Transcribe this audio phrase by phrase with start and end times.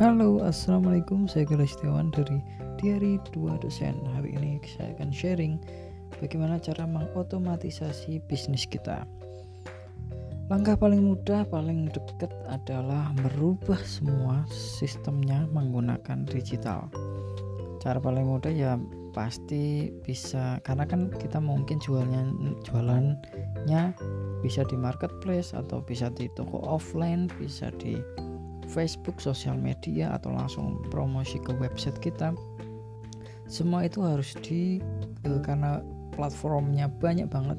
[0.00, 1.28] Halo, Assalamualaikum.
[1.28, 2.40] Saya Gara Setiawan dari
[2.80, 4.00] Diary 2 Dosen.
[4.16, 5.60] Hari ini saya akan sharing
[6.16, 9.04] bagaimana cara mengotomatisasi bisnis kita.
[10.48, 16.88] Langkah paling mudah, paling dekat adalah merubah semua sistemnya menggunakan digital.
[17.84, 18.80] Cara paling mudah ya
[19.12, 22.24] pasti bisa karena kan kita mungkin jualnya
[22.64, 23.92] jualannya
[24.40, 28.00] bisa di marketplace atau bisa di toko offline, bisa di
[28.70, 32.30] Facebook, sosial media atau langsung promosi ke website kita.
[33.50, 34.78] Semua itu harus di
[35.26, 35.82] eh, karena
[36.14, 37.58] platformnya banyak banget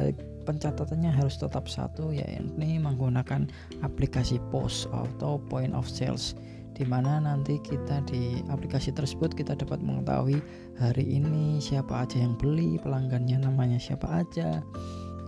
[0.00, 3.50] eh, pencatatannya harus tetap satu ya ini menggunakan
[3.82, 6.38] aplikasi POS atau point of sales
[6.76, 10.38] di mana nanti kita di aplikasi tersebut kita dapat mengetahui
[10.76, 14.60] hari ini siapa aja yang beli, pelanggannya namanya siapa aja,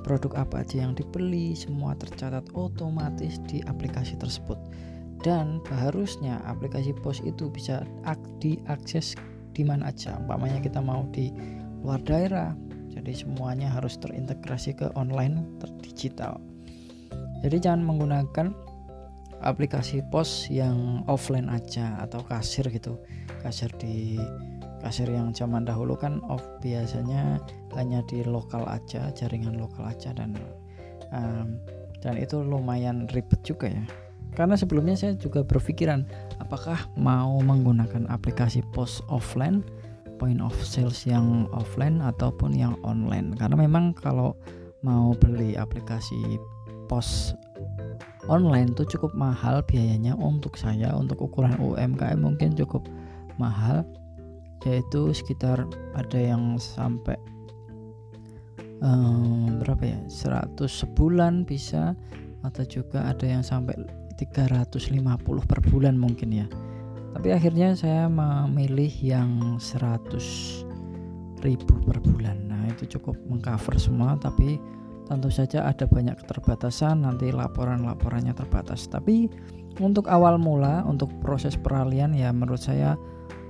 [0.05, 4.61] produk apa aja yang dibeli, semua tercatat otomatis di aplikasi tersebut
[5.25, 7.83] dan harusnya aplikasi pos itu bisa
[8.39, 9.19] diakses
[9.53, 10.15] di mana aja.
[10.19, 11.35] Umpamanya kita mau di
[11.83, 12.55] luar daerah
[12.91, 16.43] jadi semuanya harus terintegrasi ke online terdigital
[17.43, 18.47] jadi jangan menggunakan
[19.39, 22.99] aplikasi pos yang offline aja atau kasir gitu.
[23.47, 24.19] Kasir di
[24.83, 27.43] kasir yang zaman dahulu kan off biasanya
[27.75, 30.39] hanya di lokal aja jaringan lokal aja dan
[31.11, 31.59] um,
[31.99, 33.83] dan itu lumayan ribet juga ya
[34.37, 36.05] karena sebelumnya saya juga berpikiran
[36.43, 39.65] apakah mau menggunakan aplikasi pos offline
[40.19, 43.35] point of sales yang offline ataupun yang online?
[43.39, 44.35] Karena memang kalau
[44.83, 46.39] mau beli aplikasi
[46.87, 47.35] pos
[48.29, 52.85] online itu cukup mahal biayanya untuk saya untuk ukuran UMKM mungkin cukup
[53.41, 53.83] mahal
[54.67, 55.65] yaitu sekitar
[55.97, 57.17] ada yang sampai
[58.85, 61.97] um, berapa ya 100 sebulan bisa
[62.45, 63.75] atau juga ada yang sampai
[64.19, 64.99] 350
[65.47, 66.47] per bulan mungkin ya.
[67.15, 70.67] Tapi akhirnya saya memilih yang 100
[71.43, 72.51] ribu per bulan.
[72.51, 74.59] Nah itu cukup mengcover semua tapi
[75.09, 78.91] tentu saja ada banyak keterbatasan nanti laporan-laporannya terbatas.
[78.91, 79.31] Tapi
[79.79, 82.99] untuk awal mula untuk proses peralihan ya menurut saya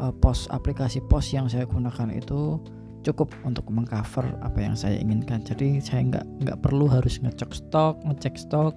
[0.00, 2.60] eh, pos aplikasi pos yang saya gunakan itu
[3.03, 5.42] cukup untuk mengcover apa yang saya inginkan.
[5.42, 8.76] Jadi saya nggak nggak perlu harus ngecek stok ngecek stok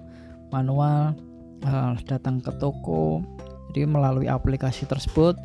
[0.50, 1.16] manual
[1.66, 3.22] uh, datang ke toko.
[3.72, 5.38] Jadi melalui aplikasi tersebut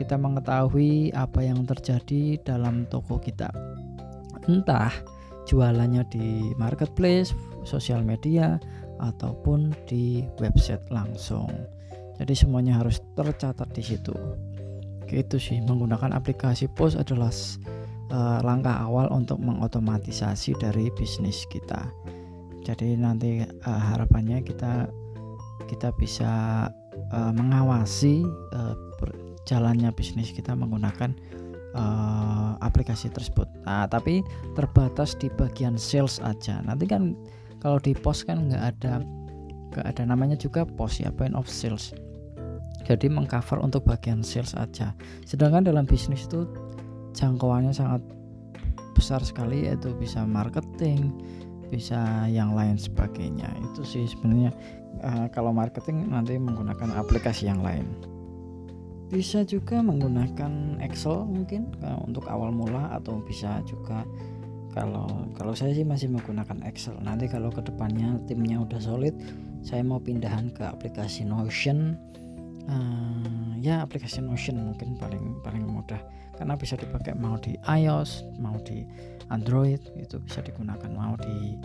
[0.00, 3.52] kita mengetahui apa yang terjadi dalam toko kita.
[4.48, 4.90] Entah
[5.44, 7.36] jualannya di marketplace,
[7.68, 8.56] sosial media
[9.00, 11.52] ataupun di website langsung.
[12.20, 14.12] Jadi semuanya harus tercatat di situ.
[15.08, 17.32] Itu sih menggunakan aplikasi POS adalah
[18.12, 21.88] uh, langkah awal untuk mengotomatisasi dari bisnis kita.
[22.62, 24.86] Jadi nanti uh, harapannya kita
[25.68, 26.30] kita bisa
[27.12, 28.76] uh, mengawasi uh,
[29.48, 31.10] jalannya bisnis kita menggunakan
[31.74, 33.50] uh, aplikasi tersebut.
[33.66, 34.22] Nah, tapi
[34.54, 36.62] terbatas di bagian sales aja.
[36.62, 37.18] Nanti kan
[37.58, 39.02] kalau di pos kan nggak ada
[39.70, 41.90] nggak ada namanya juga pos ya point of sales.
[42.86, 44.94] Jadi mengcover untuk bagian sales aja.
[45.26, 46.46] Sedangkan dalam bisnis itu
[47.14, 48.02] jangkauannya sangat
[48.94, 51.14] besar sekali yaitu bisa marketing,
[51.70, 53.46] bisa yang lain sebagainya.
[53.70, 54.50] Itu sih sebenarnya
[55.06, 57.86] uh, kalau marketing nanti menggunakan aplikasi yang lain.
[59.10, 64.02] Bisa juga menggunakan Excel mungkin uh, untuk awal mula atau bisa juga
[64.70, 66.98] kalau kalau saya sih masih menggunakan Excel.
[67.02, 69.14] Nanti kalau ke depannya timnya udah solid
[69.62, 71.94] saya mau pindahan ke aplikasi Notion.
[72.70, 75.98] Uh, ya aplikasi Notion mungkin paling paling mudah
[76.40, 78.88] karena bisa dipakai mau di iOS mau di
[79.28, 80.88] Android itu bisa digunakan.
[80.88, 81.60] Mau di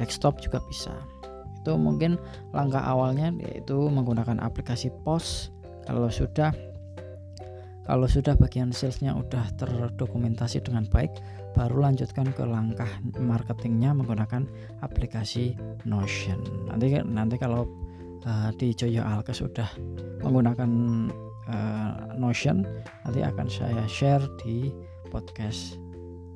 [0.00, 0.96] desktop juga bisa.
[1.60, 2.16] Itu mungkin
[2.56, 5.52] langkah awalnya yaitu menggunakan aplikasi pos.
[5.84, 6.56] Kalau sudah
[7.84, 11.12] kalau sudah bagian salesnya udah terdokumentasi dengan baik
[11.52, 12.88] baru lanjutkan ke langkah
[13.20, 14.48] marketingnya menggunakan
[14.80, 15.52] aplikasi
[15.84, 16.40] Notion.
[16.64, 17.68] Nanti nanti kalau
[18.24, 19.68] uh, di Joyo Alkes sudah
[20.24, 20.68] menggunakan
[21.50, 22.64] uh, Notion
[23.06, 24.70] nanti akan saya share di
[25.10, 25.78] podcast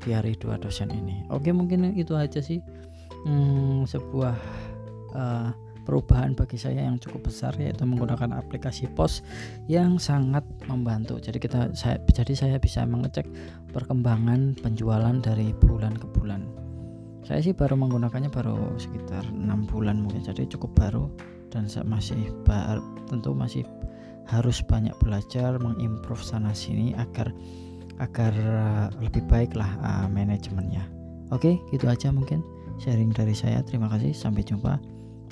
[0.02, 2.62] di hari dua dosen ini oke mungkin itu aja sih
[3.26, 4.36] hmm, sebuah
[5.14, 5.50] uh,
[5.88, 9.24] perubahan bagi saya yang cukup besar yaitu menggunakan aplikasi pos
[9.72, 11.16] yang sangat membantu.
[11.16, 13.24] Jadi kita saya jadi saya bisa mengecek
[13.72, 16.44] perkembangan penjualan dari bulan ke bulan.
[17.24, 21.08] Saya sih baru menggunakannya baru sekitar enam bulan mungkin jadi cukup baru
[21.48, 23.64] dan saya masih bar, tentu masih
[24.28, 27.32] harus banyak belajar mengimprove sana sini agar
[27.98, 30.86] agar eh, lebih baik lah uh, manajemennya.
[31.34, 32.40] Oke, gitu aja mungkin
[32.78, 33.60] sharing dari saya.
[33.66, 34.78] Terima kasih, sampai jumpa.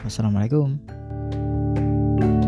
[0.02, 0.76] Wassalamualaikum.
[2.16, 2.45] thank you